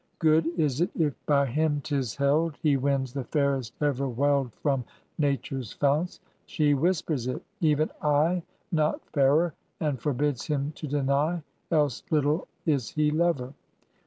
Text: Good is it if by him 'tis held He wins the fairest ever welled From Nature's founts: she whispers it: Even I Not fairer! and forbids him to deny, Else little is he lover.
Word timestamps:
Good 0.17 0.47
is 0.57 0.81
it 0.81 0.89
if 0.95 1.13
by 1.27 1.45
him 1.45 1.79
'tis 1.79 2.15
held 2.15 2.55
He 2.57 2.75
wins 2.75 3.13
the 3.13 3.25
fairest 3.25 3.75
ever 3.79 4.09
welled 4.09 4.51
From 4.55 4.83
Nature's 5.19 5.73
founts: 5.73 6.19
she 6.47 6.73
whispers 6.73 7.27
it: 7.27 7.43
Even 7.59 7.91
I 8.01 8.41
Not 8.71 9.05
fairer! 9.11 9.53
and 9.79 10.01
forbids 10.01 10.47
him 10.47 10.71
to 10.77 10.87
deny, 10.87 11.43
Else 11.69 12.01
little 12.09 12.47
is 12.65 12.89
he 12.89 13.11
lover. 13.11 13.53